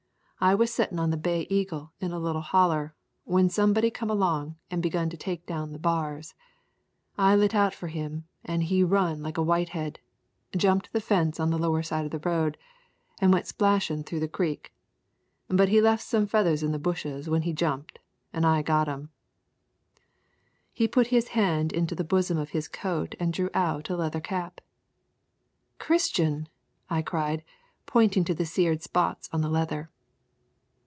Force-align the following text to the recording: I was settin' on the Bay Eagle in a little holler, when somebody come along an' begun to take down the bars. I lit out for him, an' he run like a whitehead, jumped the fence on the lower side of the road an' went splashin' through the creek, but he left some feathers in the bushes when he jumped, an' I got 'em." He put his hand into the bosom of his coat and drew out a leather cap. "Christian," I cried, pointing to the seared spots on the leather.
I 0.43 0.55
was 0.55 0.73
settin' 0.73 0.97
on 0.97 1.11
the 1.11 1.17
Bay 1.17 1.45
Eagle 1.51 1.93
in 1.99 2.11
a 2.11 2.17
little 2.17 2.41
holler, 2.41 2.95
when 3.25 3.47
somebody 3.47 3.91
come 3.91 4.09
along 4.09 4.55
an' 4.71 4.81
begun 4.81 5.07
to 5.11 5.15
take 5.15 5.45
down 5.45 5.71
the 5.71 5.77
bars. 5.77 6.33
I 7.15 7.35
lit 7.35 7.53
out 7.53 7.75
for 7.75 7.89
him, 7.89 8.25
an' 8.43 8.61
he 8.61 8.83
run 8.83 9.21
like 9.21 9.37
a 9.37 9.43
whitehead, 9.43 9.99
jumped 10.57 10.91
the 10.93 10.99
fence 10.99 11.39
on 11.39 11.51
the 11.51 11.59
lower 11.59 11.83
side 11.83 12.05
of 12.05 12.11
the 12.11 12.27
road 12.27 12.57
an' 13.19 13.29
went 13.29 13.45
splashin' 13.45 14.03
through 14.03 14.19
the 14.21 14.27
creek, 14.27 14.73
but 15.47 15.69
he 15.69 15.79
left 15.79 16.01
some 16.03 16.25
feathers 16.25 16.63
in 16.63 16.71
the 16.71 16.79
bushes 16.79 17.29
when 17.29 17.43
he 17.43 17.53
jumped, 17.53 17.99
an' 18.33 18.43
I 18.43 18.63
got 18.63 18.89
'em." 18.89 19.11
He 20.73 20.87
put 20.87 21.07
his 21.13 21.27
hand 21.37 21.71
into 21.71 21.93
the 21.93 22.03
bosom 22.03 22.39
of 22.39 22.49
his 22.49 22.67
coat 22.67 23.13
and 23.19 23.31
drew 23.31 23.51
out 23.53 23.91
a 23.91 23.95
leather 23.95 24.19
cap. 24.19 24.59
"Christian," 25.77 26.49
I 26.89 27.03
cried, 27.03 27.43
pointing 27.85 28.23
to 28.23 28.33
the 28.33 28.47
seared 28.47 28.81
spots 28.81 29.29
on 29.31 29.41
the 29.41 29.47
leather. 29.49 29.91